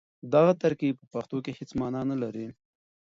دغه 0.33 0.51
ترکيب 0.61 0.93
په 0.99 1.05
پښتو 1.13 1.37
کې 1.45 1.51
هېڅ 1.57 1.69
مانا 1.79 2.01
نه 2.11 2.15
لري. 2.23 2.47